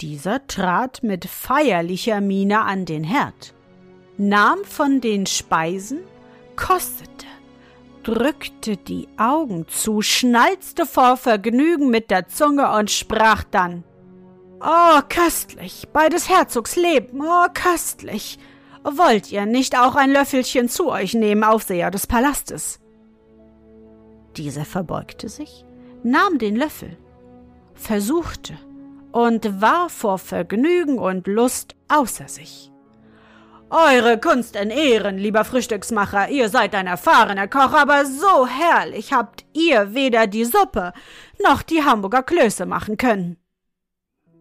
Dieser 0.00 0.46
trat 0.46 1.02
mit 1.02 1.24
feierlicher 1.24 2.20
Miene 2.20 2.60
an 2.60 2.84
den 2.84 3.04
Herd, 3.04 3.54
nahm 4.18 4.64
von 4.64 5.00
den 5.00 5.26
Speisen, 5.26 6.00
kostete, 6.54 7.26
drückte 8.02 8.76
die 8.76 9.08
Augen 9.16 9.66
zu, 9.68 10.02
schnalzte 10.02 10.86
vor 10.86 11.16
Vergnügen 11.16 11.90
mit 11.90 12.10
der 12.10 12.28
Zunge 12.28 12.70
und 12.76 12.90
sprach 12.90 13.42
dann 13.44 13.84
Oh, 14.60 15.00
köstlich, 15.08 15.86
bei 15.92 16.08
des 16.08 16.28
Herzogs 16.28 16.76
Leben, 16.76 17.20
oh, 17.20 17.46
köstlich. 17.52 18.38
Wollt 18.84 19.30
ihr 19.32 19.44
nicht 19.46 19.78
auch 19.78 19.96
ein 19.96 20.12
Löffelchen 20.12 20.68
zu 20.68 20.88
euch 20.90 21.14
nehmen, 21.14 21.44
Aufseher 21.44 21.90
des 21.90 22.06
Palastes? 22.06 22.80
Dieser 24.36 24.64
verbeugte 24.64 25.28
sich, 25.28 25.64
nahm 26.02 26.38
den 26.38 26.56
Löffel, 26.56 26.96
versuchte, 27.74 28.58
und 29.12 29.62
war 29.62 29.88
vor 29.88 30.18
Vergnügen 30.18 30.98
und 30.98 31.26
Lust 31.26 31.74
außer 31.88 32.28
sich. 32.28 32.70
Eure 33.70 34.20
Kunst 34.20 34.56
in 34.56 34.70
Ehren, 34.70 35.16
lieber 35.16 35.44
Frühstücksmacher, 35.44 36.28
ihr 36.28 36.50
seid 36.50 36.74
ein 36.74 36.86
erfahrener 36.86 37.48
Koch, 37.48 37.72
aber 37.72 38.04
so 38.04 38.46
herrlich 38.46 39.12
habt 39.12 39.44
ihr 39.54 39.94
weder 39.94 40.26
die 40.26 40.44
Suppe 40.44 40.92
noch 41.42 41.62
die 41.62 41.82
Hamburger 41.82 42.22
Klöße 42.22 42.66
machen 42.66 42.96
können. 42.96 43.38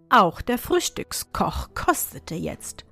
Auch 0.09 0.41
der 0.41 0.57
Frühstückskoch 0.57 1.69
kostete 1.73 2.35
jetzt, 2.35 2.85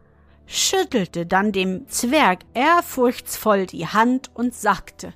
schüttelte 0.47 1.25
dann 1.25 1.51
dem 1.51 1.87
Zwerg 1.87 2.39
ehrfurchtsvoll 2.53 3.67
die 3.67 3.87
Hand 3.87 4.31
und 4.33 4.55
sagte 4.55 5.13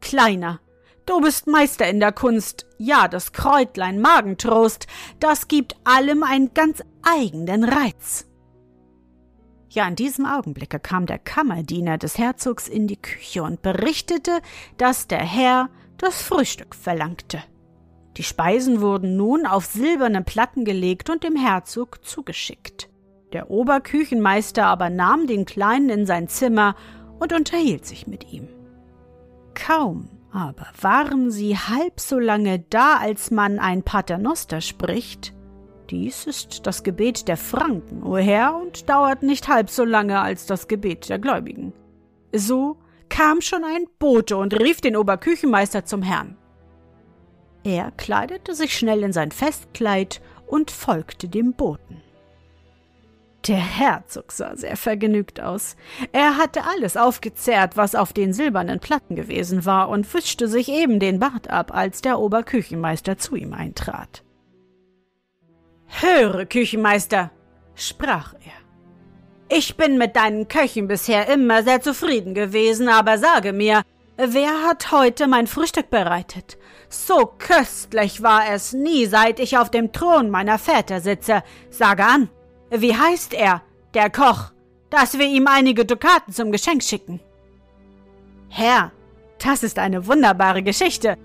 Kleiner, 0.00 0.60
Du 1.06 1.20
bist 1.20 1.46
Meister 1.46 1.88
in 1.88 2.00
der 2.00 2.10
Kunst. 2.10 2.66
Ja, 2.78 3.06
das 3.06 3.32
Kräutlein 3.32 4.00
Magentrost, 4.00 4.88
das 5.20 5.46
gibt 5.46 5.76
allem 5.84 6.24
einen 6.24 6.52
ganz 6.52 6.82
eigenen 7.02 7.62
Reiz. 7.62 8.26
Ja, 9.70 9.86
in 9.86 9.94
diesem 9.94 10.26
Augenblicke 10.26 10.80
kam 10.80 11.06
der 11.06 11.20
Kammerdiener 11.20 11.96
des 11.96 12.18
Herzogs 12.18 12.66
in 12.66 12.88
die 12.88 13.00
Küche 13.00 13.44
und 13.44 13.62
berichtete, 13.62 14.40
dass 14.78 15.06
der 15.06 15.20
Herr 15.20 15.68
das 15.96 16.22
Frühstück 16.22 16.74
verlangte. 16.74 17.40
Die 18.16 18.24
Speisen 18.24 18.80
wurden 18.80 19.16
nun 19.16 19.46
auf 19.46 19.66
silberne 19.66 20.22
Platten 20.22 20.64
gelegt 20.64 21.08
und 21.08 21.22
dem 21.22 21.36
Herzog 21.36 22.04
zugeschickt. 22.04 22.88
Der 23.32 23.50
Oberküchenmeister 23.50 24.66
aber 24.66 24.90
nahm 24.90 25.28
den 25.28 25.44
Kleinen 25.44 25.90
in 25.90 26.06
sein 26.06 26.26
Zimmer 26.26 26.74
und 27.20 27.32
unterhielt 27.32 27.86
sich 27.86 28.06
mit 28.06 28.32
ihm. 28.32 28.48
Kaum 29.54 30.15
aber 30.36 30.66
waren 30.82 31.30
sie 31.30 31.56
halb 31.56 31.98
so 31.98 32.18
lange 32.18 32.58
da, 32.58 32.98
als 32.98 33.30
man 33.30 33.58
ein 33.58 33.82
Paternoster 33.82 34.60
spricht? 34.60 35.32
Dies 35.88 36.26
ist 36.26 36.66
das 36.66 36.82
Gebet 36.82 37.26
der 37.26 37.38
Franken, 37.38 38.02
o 38.02 38.18
Herr, 38.18 38.54
und 38.54 38.86
dauert 38.88 39.22
nicht 39.22 39.48
halb 39.48 39.70
so 39.70 39.84
lange 39.84 40.20
als 40.20 40.44
das 40.44 40.68
Gebet 40.68 41.08
der 41.08 41.18
Gläubigen. 41.18 41.72
So 42.34 42.76
kam 43.08 43.40
schon 43.40 43.64
ein 43.64 43.86
Bote 43.98 44.36
und 44.36 44.52
rief 44.60 44.82
den 44.82 44.96
Oberküchenmeister 44.96 45.86
zum 45.86 46.02
Herrn. 46.02 46.36
Er 47.64 47.90
kleidete 47.92 48.54
sich 48.54 48.76
schnell 48.76 49.04
in 49.04 49.14
sein 49.14 49.30
Festkleid 49.30 50.20
und 50.46 50.70
folgte 50.70 51.28
dem 51.28 51.54
Boten. 51.54 52.02
Der 53.48 53.58
Herzog 53.58 54.32
sah 54.32 54.56
sehr 54.56 54.76
vergnügt 54.76 55.40
aus. 55.40 55.76
Er 56.10 56.36
hatte 56.36 56.64
alles 56.64 56.96
aufgezehrt, 56.96 57.76
was 57.76 57.94
auf 57.94 58.12
den 58.12 58.32
silbernen 58.32 58.80
Platten 58.80 59.14
gewesen 59.14 59.64
war, 59.64 59.88
und 59.88 60.12
wischte 60.14 60.48
sich 60.48 60.68
eben 60.68 60.98
den 60.98 61.20
Bart 61.20 61.48
ab, 61.48 61.72
als 61.72 62.00
der 62.00 62.18
Oberküchenmeister 62.18 63.18
zu 63.18 63.36
ihm 63.36 63.52
eintrat. 63.52 64.24
Höre, 65.86 66.46
Küchenmeister, 66.46 67.30
sprach 67.76 68.34
er. 68.34 69.56
Ich 69.56 69.76
bin 69.76 69.96
mit 69.96 70.16
deinen 70.16 70.48
Köchen 70.48 70.88
bisher 70.88 71.28
immer 71.28 71.62
sehr 71.62 71.80
zufrieden 71.80 72.34
gewesen, 72.34 72.88
aber 72.88 73.18
sage 73.18 73.52
mir, 73.52 73.82
wer 74.16 74.64
hat 74.64 74.90
heute 74.90 75.28
mein 75.28 75.46
Frühstück 75.46 75.88
bereitet? 75.88 76.58
So 76.88 77.26
köstlich 77.38 78.24
war 78.24 78.50
es 78.50 78.72
nie, 78.72 79.06
seit 79.06 79.38
ich 79.38 79.56
auf 79.56 79.70
dem 79.70 79.92
Thron 79.92 80.30
meiner 80.30 80.58
Väter 80.58 81.00
sitze. 81.00 81.44
Sage 81.70 82.04
an, 82.04 82.28
wie 82.70 82.96
heißt 82.96 83.34
er, 83.34 83.62
der 83.94 84.10
Koch, 84.10 84.52
dass 84.90 85.18
wir 85.18 85.26
ihm 85.26 85.46
einige 85.46 85.84
Dukaten 85.84 86.32
zum 86.32 86.52
Geschenk 86.52 86.82
schicken? 86.82 87.20
Herr, 88.48 88.92
das 89.38 89.62
ist 89.62 89.78
eine 89.78 90.06
wunderbare 90.06 90.62
Geschichte, 90.62 91.16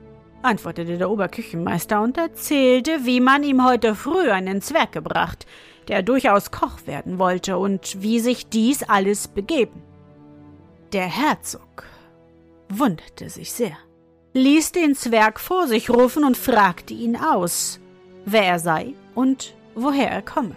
antwortete 0.41 0.98
der 0.98 1.10
Oberküchenmeister 1.10 2.01
und 2.01 2.17
erzählte, 2.17 3.05
wie 3.05 3.19
man 3.19 3.43
ihm 3.43 3.63
heute 3.65 3.95
früh 3.95 4.29
einen 4.31 4.62
Zwerg 4.62 4.91
gebracht, 4.91 5.45
der 5.88 6.03
durchaus 6.03 6.51
Koch 6.51 6.86
werden 6.86 7.19
wollte 7.19 7.57
und 7.57 8.01
wie 8.01 8.19
sich 8.19 8.48
dies 8.48 8.83
alles 8.83 9.27
begeben. 9.27 9.81
Der 10.93 11.07
Herzog 11.07 11.86
wunderte 12.69 13.29
sich 13.29 13.51
sehr, 13.51 13.77
ließ 14.33 14.71
den 14.71 14.95
Zwerg 14.95 15.39
vor 15.39 15.67
sich 15.67 15.89
rufen 15.89 16.24
und 16.24 16.38
fragte 16.38 16.93
ihn 16.93 17.15
aus, 17.15 17.79
wer 18.25 18.43
er 18.43 18.60
sei 18.60 18.93
und 19.15 19.53
woher 19.75 20.10
er 20.10 20.21
komme. 20.21 20.55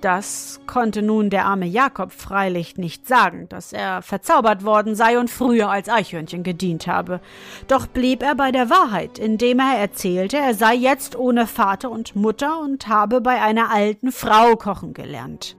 Das 0.00 0.60
konnte 0.66 1.02
nun 1.02 1.28
der 1.28 1.44
arme 1.44 1.66
Jakob 1.66 2.12
freilich 2.12 2.78
nicht 2.78 3.06
sagen, 3.06 3.50
dass 3.50 3.74
er 3.74 4.00
verzaubert 4.00 4.64
worden 4.64 4.94
sei 4.94 5.18
und 5.18 5.28
früher 5.28 5.68
als 5.68 5.90
Eichhörnchen 5.90 6.42
gedient 6.42 6.86
habe. 6.86 7.20
Doch 7.68 7.86
blieb 7.86 8.22
er 8.22 8.34
bei 8.34 8.50
der 8.50 8.70
Wahrheit, 8.70 9.18
indem 9.18 9.58
er 9.58 9.78
erzählte, 9.78 10.38
er 10.38 10.54
sei 10.54 10.74
jetzt 10.74 11.16
ohne 11.16 11.46
Vater 11.46 11.90
und 11.90 12.16
Mutter 12.16 12.60
und 12.60 12.88
habe 12.88 13.20
bei 13.20 13.42
einer 13.42 13.70
alten 13.70 14.10
Frau 14.10 14.56
kochen 14.56 14.94
gelernt. 14.94 15.58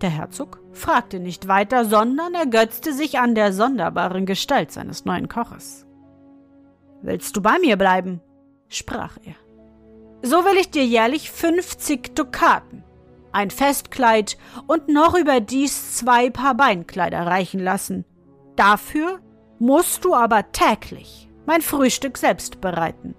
Der 0.00 0.10
Herzog 0.10 0.62
fragte 0.72 1.20
nicht 1.20 1.46
weiter, 1.46 1.84
sondern 1.84 2.32
ergötzte 2.32 2.94
sich 2.94 3.18
an 3.18 3.34
der 3.34 3.52
sonderbaren 3.52 4.24
Gestalt 4.24 4.72
seines 4.72 5.04
neuen 5.04 5.28
Koches. 5.28 5.86
Willst 7.02 7.36
du 7.36 7.42
bei 7.42 7.58
mir 7.58 7.76
bleiben? 7.76 8.22
sprach 8.68 9.18
er. 9.22 9.34
So 10.22 10.44
will 10.44 10.56
ich 10.58 10.70
dir 10.70 10.84
jährlich 10.84 11.30
fünfzig 11.30 12.14
Dukaten 12.14 12.85
ein 13.36 13.50
Festkleid 13.50 14.38
und 14.66 14.88
noch 14.88 15.14
überdies 15.14 15.94
zwei 15.94 16.30
Paar 16.30 16.54
Beinkleider 16.54 17.26
reichen 17.26 17.60
lassen. 17.60 18.06
Dafür 18.56 19.20
musst 19.58 20.04
du 20.04 20.14
aber 20.14 20.50
täglich 20.52 21.28
mein 21.44 21.60
Frühstück 21.60 22.16
selbst 22.18 22.60
bereiten, 22.60 23.14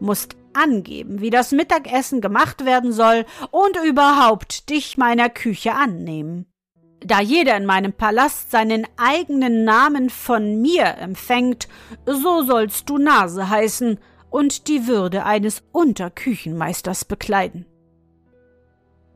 musst 0.00 0.36
angeben, 0.54 1.20
wie 1.20 1.30
das 1.30 1.52
Mittagessen 1.52 2.20
gemacht 2.20 2.64
werden 2.64 2.92
soll 2.92 3.26
und 3.50 3.76
überhaupt 3.84 4.70
dich 4.70 4.96
meiner 4.96 5.28
Küche 5.28 5.74
annehmen. 5.74 6.46
Da 7.00 7.20
jeder 7.20 7.56
in 7.56 7.66
meinem 7.66 7.92
Palast 7.92 8.50
seinen 8.52 8.86
eigenen 8.96 9.64
Namen 9.64 10.10
von 10.10 10.62
mir 10.62 10.96
empfängt, 10.98 11.68
so 12.06 12.42
sollst 12.42 12.88
du 12.88 12.98
Nase 12.98 13.50
heißen 13.50 13.98
und 14.30 14.68
die 14.68 14.86
Würde 14.86 15.24
eines 15.26 15.62
Unterküchenmeisters 15.72 17.04
bekleiden. 17.04 17.66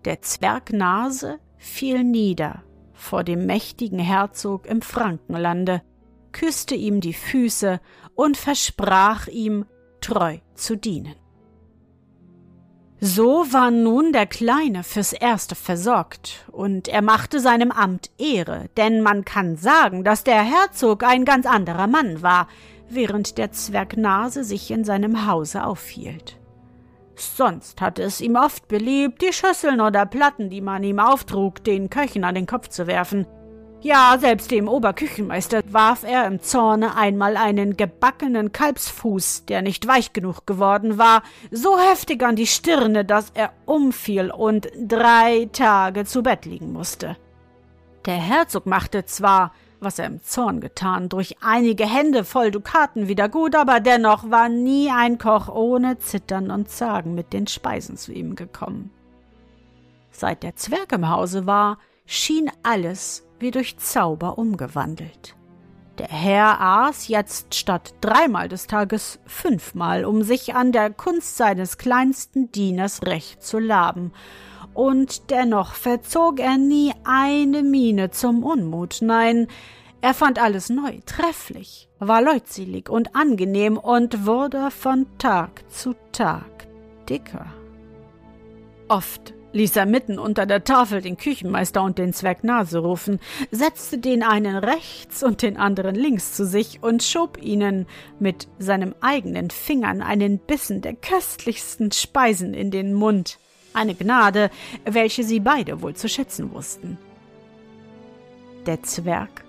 Der 0.05 0.23
Zwerg 0.23 0.73
Nase 0.73 1.39
fiel 1.59 2.05
nieder 2.05 2.63
vor 2.93 3.25
dem 3.25 3.47
mächtigen 3.47 3.99
Herzog 3.99 4.67
im 4.67 4.83
Frankenlande, 4.83 5.83
küsste 6.33 6.75
ihm 6.75 7.01
die 7.01 7.15
Füße 7.15 7.81
und 8.15 8.37
versprach 8.37 9.27
ihm, 9.27 9.67
treu 10.01 10.39
zu 10.55 10.77
dienen. 10.77 11.15
So 13.03 13.47
war 13.51 13.71
nun 13.71 14.13
der 14.13 14.27
Kleine 14.27 14.83
fürs 14.83 15.15
Erste 15.15 15.55
versorgt, 15.55 16.45
und 16.53 16.87
er 16.87 17.01
machte 17.01 17.41
seinem 17.41 17.71
Amt 17.71 18.11
Ehre, 18.19 18.69
denn 18.77 19.01
man 19.01 19.25
kann 19.25 19.57
sagen, 19.57 20.05
dass 20.05 20.23
der 20.23 20.43
Herzog 20.43 21.03
ein 21.03 21.25
ganz 21.25 21.47
anderer 21.47 21.87
Mann 21.87 22.23
war, 22.23 22.47
während 22.91 23.39
der 23.39 23.53
Zwerg 23.53 23.97
Nase 23.97 24.45
sich 24.45 24.71
in 24.71 24.85
seinem 24.85 25.27
Hause 25.27 25.65
aufhielt. 25.65 26.40
Sonst 27.21 27.81
hatte 27.81 28.03
es 28.03 28.21
ihm 28.21 28.37
oft 28.37 28.67
beliebt, 28.69 29.23
die 29.23 29.33
Schüsseln 29.33 29.81
oder 29.81 30.07
Platten, 30.07 30.51
die 30.51 30.61
man 30.61 30.83
ihm 30.83 30.99
auftrug, 30.99 31.63
den 31.65 31.91
Köchen 31.91 32.25
an 32.25 32.35
den 32.35 32.47
Kopf 32.47 32.69
zu 32.69 32.87
werfen, 32.87 33.27
ja, 33.83 34.19
selbst 34.21 34.51
dem 34.51 34.69
Oberküchenmeister 34.69 35.63
warf 35.71 36.03
er 36.03 36.27
im 36.27 36.43
Zorne 36.43 36.97
einmal 36.97 37.39
einen 37.39 37.79
gebackenen 37.79 38.53
Kalbsfuß, 38.53 39.47
der 39.47 39.63
nicht 39.63 39.87
weich 39.89 40.13
genug 40.13 40.47
geworden 40.47 40.99
war, 40.99 41.23
so 41.51 41.79
heftig 41.79 42.23
an 42.23 42.37
die 42.37 42.47
Stirne, 42.47 43.07
dass 43.07 43.31
er 43.33 43.55
umfiel 43.65 44.31
und 44.31 44.69
drei 44.79 45.49
Tage 45.55 46.05
zu 46.05 46.23
Bett 46.23 46.45
liegen 46.45 46.75
musste. 46.75 47.17
Der 48.05 48.17
Herzog 48.17 48.67
machte 48.67 49.07
zwar, 49.07 49.53
was 49.81 49.99
er 49.99 50.07
im 50.07 50.23
Zorn 50.23 50.61
getan, 50.61 51.09
durch 51.09 51.37
einige 51.43 51.87
Hände 51.87 52.25
voll 52.25 52.51
Dukaten 52.51 53.09
wieder 53.09 53.29
gut, 53.29 53.55
aber 53.55 53.81
dennoch 53.81 54.31
war 54.31 54.49
nie 54.49 54.91
ein 54.91 55.19
Koch 55.19 55.49
ohne 55.49 55.99
Zittern 55.99 56.51
und 56.51 56.69
Zagen 56.69 57.15
mit 57.15 57.33
den 57.33 57.47
Speisen 57.47 57.97
zu 57.97 58.13
ihm 58.13 58.37
gekommen. 58.37 58.91
Seit 60.11 60.43
der 60.43 60.57
Zwerg 60.57 60.93
im 60.93 61.09
Hause 61.09 61.47
war, 61.47 61.79
schien 62.05 62.51
alles 62.63 63.25
wie 63.39 63.51
durch 63.51 63.79
Zauber 63.79 64.39
umgewandelt. 64.39 65.35
Der 65.99 66.09
Herr 66.09 66.61
aß 66.61 67.09
jetzt 67.09 67.55
statt 67.55 67.95
dreimal 68.01 68.49
des 68.49 68.67
Tages 68.67 69.19
fünfmal, 69.27 70.05
um 70.05 70.23
sich 70.23 70.55
an 70.55 70.73
der 70.73 70.91
Kunst 70.91 71.37
seines 71.37 71.79
kleinsten 71.79 72.51
Dieners 72.53 73.03
recht 73.03 73.43
zu 73.43 73.59
laben, 73.59 74.13
und 74.75 75.31
dennoch 75.31 75.75
verzog 75.75 76.41
er 76.41 76.59
nie 76.59 76.93
eine 77.05 77.63
Miene 77.63 78.11
zum 78.11 78.45
Unmut, 78.45 78.99
nein, 79.01 79.49
er 80.03 80.15
fand 80.15 80.39
alles 80.39 80.71
neu, 80.71 80.99
trefflich, 81.05 81.89
war 81.99 82.23
leutselig 82.23 82.89
und 82.89 83.15
angenehm 83.15 83.77
und 83.77 84.27
wurde 84.27 84.71
von 84.71 85.07
Tag 85.19 85.63
zu 85.71 85.95
Tag 86.13 86.67
dicker. 87.09 87.47
Oft 88.89 89.35
ließ 89.53 89.77
er 89.77 89.87
mitten 89.87 90.19
unter 90.19 90.47
der 90.47 90.65
Tafel 90.65 91.03
den 91.03 91.17
Küchenmeister 91.17 91.83
und 91.83 91.99
den 91.99 92.13
Zwerg 92.13 92.45
Nase 92.45 92.79
rufen, 92.79 93.21
setzte 93.51 93.99
den 93.99 94.23
einen 94.23 94.57
rechts 94.57 95.23
und 95.23 95.43
den 95.43 95.57
anderen 95.57 95.95
links 95.95 96.35
zu 96.35 96.47
sich 96.47 96.83
und 96.83 97.03
schob 97.03 97.37
ihnen 97.43 97.87
mit 98.19 98.49
seinem 98.59 98.95
eigenen 99.01 99.51
Fingern 99.51 100.03
einen 100.03 100.39
Bissen 100.39 100.81
der 100.81 100.95
köstlichsten 100.95 101.93
Speisen 101.93 102.55
in 102.55 102.71
den 102.71 102.95
Mund, 102.95 103.39
eine 103.75 103.95
Gnade, 103.95 104.51
welche 104.85 105.25
sie 105.25 105.41
beide 105.41 105.83
wohl 105.83 105.95
zu 105.95 106.09
schätzen 106.09 106.53
wussten. 106.53 106.99
Der 108.67 108.83
Zwerg 108.83 109.45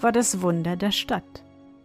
war 0.00 0.12
das 0.12 0.40
Wunder 0.42 0.76
der 0.76 0.92
Stadt. 0.92 1.22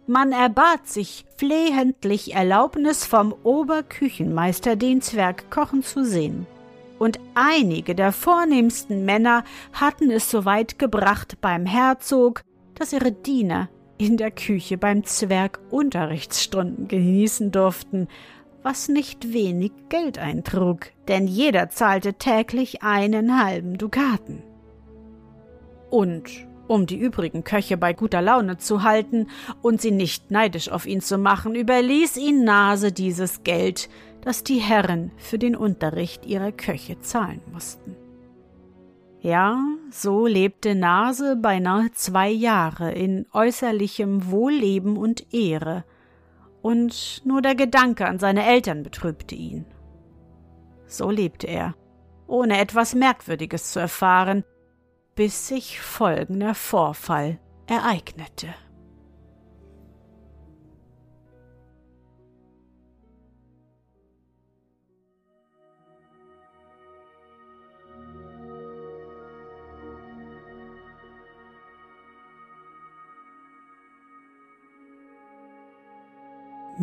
Man 0.06 0.32
erbat 0.32 0.88
sich 0.88 1.24
flehentlich 1.36 2.34
Erlaubnis 2.34 3.04
vom 3.04 3.34
Oberküchenmeister, 3.44 4.76
den 4.76 5.00
Zwerg 5.00 5.50
kochen 5.50 5.82
zu 5.82 6.04
sehen 6.04 6.46
und 7.02 7.18
einige 7.34 7.96
der 7.96 8.12
vornehmsten 8.12 9.04
Männer 9.04 9.42
hatten 9.72 10.08
es 10.12 10.30
so 10.30 10.44
weit 10.44 10.78
gebracht 10.78 11.38
beim 11.40 11.66
Herzog, 11.66 12.42
dass 12.76 12.92
ihre 12.92 13.10
Diener 13.10 13.68
in 13.98 14.16
der 14.16 14.30
Küche 14.30 14.78
beim 14.78 15.02
Zwerg 15.02 15.58
Unterrichtsstunden 15.70 16.86
genießen 16.86 17.50
durften, 17.50 18.06
was 18.62 18.88
nicht 18.88 19.32
wenig 19.32 19.72
Geld 19.88 20.18
eintrug, 20.18 20.86
denn 21.08 21.26
jeder 21.26 21.70
zahlte 21.70 22.14
täglich 22.14 22.82
einen 22.82 23.42
halben 23.42 23.78
Dukaten. 23.78 24.42
Und 25.90 26.46
um 26.68 26.86
die 26.86 26.98
übrigen 26.98 27.44
Köche 27.44 27.76
bei 27.76 27.92
guter 27.92 28.22
Laune 28.22 28.56
zu 28.56 28.82
halten 28.82 29.28
und 29.60 29.80
sie 29.80 29.90
nicht 29.90 30.30
neidisch 30.30 30.70
auf 30.70 30.86
ihn 30.86 31.00
zu 31.00 31.18
machen, 31.18 31.54
überließ 31.54 32.16
ihn 32.16 32.44
Nase 32.44 32.92
dieses 32.92 33.42
Geld, 33.42 33.90
das 34.22 34.44
die 34.44 34.58
Herren 34.58 35.10
für 35.16 35.38
den 35.38 35.56
Unterricht 35.56 36.24
ihrer 36.24 36.52
Köche 36.52 37.00
zahlen 37.00 37.42
mussten. 37.52 37.96
Ja, 39.20 39.56
so 39.90 40.26
lebte 40.26 40.74
Nase 40.74 41.36
beinahe 41.36 41.90
zwei 41.92 42.28
Jahre 42.30 42.92
in 42.92 43.26
äußerlichem 43.32 44.30
Wohlleben 44.30 44.96
und 44.96 45.32
Ehre, 45.32 45.84
und 46.62 47.22
nur 47.24 47.42
der 47.42 47.54
Gedanke 47.54 48.06
an 48.06 48.18
seine 48.18 48.46
Eltern 48.46 48.82
betrübte 48.82 49.34
ihn. 49.34 49.66
So 50.86 51.10
lebte 51.10 51.46
er, 51.46 51.74
ohne 52.26 52.60
etwas 52.60 52.94
Merkwürdiges 52.94 53.72
zu 53.72 53.80
erfahren, 53.80 54.44
bis 55.14 55.48
sich 55.48 55.80
folgender 55.80 56.54
Vorfall 56.54 57.38
ereignete. 57.66 58.54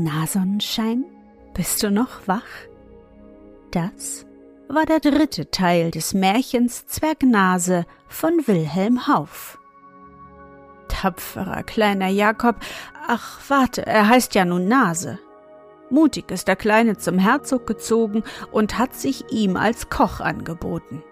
Na, 0.02 0.26
Sonnenschein, 0.26 1.04
bist 1.54 1.84
du 1.84 1.92
noch 1.92 2.26
wach? 2.26 2.48
Das 3.72 4.26
war 4.70 4.86
der 4.86 5.02
dritte 5.02 5.52
Teil 5.52 5.92
des 5.92 6.14
Märchens 6.14 6.88
Zwergnase 6.88 7.86
von 8.08 8.48
Wilhelm 8.48 9.08
Hauff. 9.08 9.60
Tapferer 10.88 11.64
kleiner 11.64 12.08
Jakob, 12.08 12.56
ach 13.10 13.42
warte, 13.50 13.86
er 13.86 14.08
heißt 14.08 14.36
ja 14.36 14.46
nun 14.46 14.70
Nase. 14.70 15.20
Mutig 15.90 16.32
ist 16.32 16.48
der 16.48 16.56
Kleine 16.56 16.96
zum 16.96 17.20
Herzog 17.20 17.68
gezogen 17.68 18.24
und 18.54 18.78
hat 18.78 18.96
sich 18.96 19.30
ihm 19.34 19.58
als 19.58 19.90
Koch 19.90 20.22
angeboten. 20.22 21.04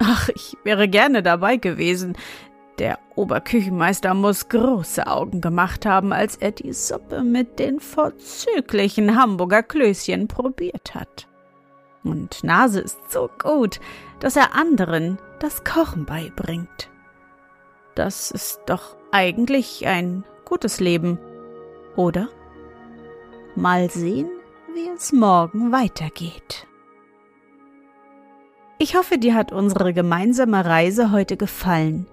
Ach, 0.00 0.28
ich 0.28 0.58
wäre 0.64 0.86
gerne 0.86 1.22
dabei 1.22 1.56
gewesen, 1.56 2.18
der 2.78 2.98
Oberküchenmeister 3.14 4.14
muss 4.14 4.48
große 4.48 5.06
Augen 5.06 5.40
gemacht 5.40 5.86
haben, 5.86 6.12
als 6.12 6.36
er 6.36 6.52
die 6.52 6.72
Suppe 6.72 7.22
mit 7.22 7.58
den 7.58 7.80
vorzüglichen 7.80 9.16
Hamburger 9.16 9.62
Klößchen 9.62 10.28
probiert 10.28 10.94
hat. 10.94 11.28
Und 12.04 12.42
Nase 12.42 12.80
ist 12.80 13.12
so 13.12 13.28
gut, 13.40 13.78
dass 14.20 14.36
er 14.36 14.54
anderen 14.54 15.18
das 15.38 15.64
Kochen 15.64 16.04
beibringt. 16.04 16.90
Das 17.94 18.30
ist 18.30 18.60
doch 18.66 18.96
eigentlich 19.10 19.86
ein 19.86 20.24
gutes 20.44 20.80
Leben, 20.80 21.18
oder? 21.96 22.28
Mal 23.54 23.90
sehen, 23.90 24.30
wie 24.74 24.88
es 24.96 25.12
morgen 25.12 25.72
weitergeht. 25.72 26.66
Ich 28.78 28.96
hoffe, 28.96 29.18
dir 29.18 29.34
hat 29.34 29.52
unsere 29.52 29.92
gemeinsame 29.92 30.64
Reise 30.64 31.12
heute 31.12 31.36
gefallen. 31.36 32.06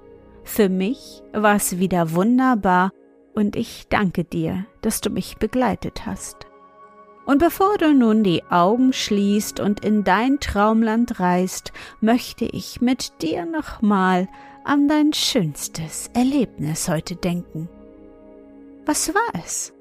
Für 0.50 0.68
mich 0.68 1.22
war 1.32 1.56
es 1.58 1.78
wieder 1.78 2.16
wunderbar 2.16 2.92
und 3.36 3.56
ich 3.56 3.86
danke 3.88 4.24
dir, 4.24 4.66
dass 4.82 5.00
du 5.00 5.12
mich 5.12 5.38
begleitet 5.38 6.08
hast. 6.08 6.48
Und 7.28 7.38
bevor 7.38 7.78
du 7.78 7.94
nun 7.94 8.24
die 8.24 8.44
Augen 8.50 8.92
schließt 8.92 9.60
und 9.60 9.86
in 9.86 10.04
dein 10.04 10.40
Traumland 10.40 11.20
reist, 11.20 11.72
möchte 12.02 12.46
ich 12.46 12.82
mit 12.82 13.22
dir 13.22 13.46
nochmal 13.46 14.28
an 14.66 14.88
dein 14.88 15.14
schönstes 15.14 16.10
Erlebnis 16.16 16.90
heute 16.90 17.16
denken. 17.16 17.70
Was 18.88 19.14
war 19.14 19.42
es? 19.46 19.72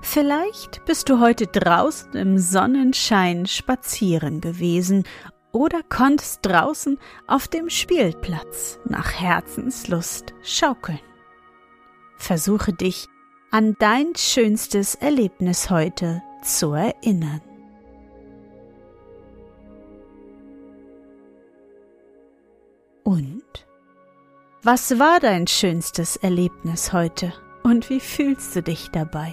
Vielleicht 0.00 0.82
bist 0.86 1.10
du 1.10 1.20
heute 1.20 1.46
draußen 1.46 2.14
im 2.14 2.38
Sonnenschein 2.38 3.44
spazieren 3.44 4.40
gewesen 4.40 5.04
oder 5.58 5.80
konntest 5.88 6.46
draußen 6.46 7.00
auf 7.26 7.48
dem 7.48 7.68
Spielplatz 7.68 8.78
nach 8.84 9.12
Herzenslust 9.12 10.32
schaukeln. 10.44 11.00
Versuche 12.16 12.72
dich 12.72 13.08
an 13.50 13.74
dein 13.80 14.14
schönstes 14.16 14.94
Erlebnis 14.94 15.68
heute 15.68 16.22
zu 16.44 16.74
erinnern. 16.74 17.40
Und? 23.02 23.42
Was 24.62 24.98
war 25.00 25.18
dein 25.18 25.48
schönstes 25.48 26.16
Erlebnis 26.16 26.92
heute 26.92 27.32
und 27.64 27.90
wie 27.90 28.00
fühlst 28.00 28.54
du 28.54 28.62
dich 28.62 28.90
dabei? 28.92 29.32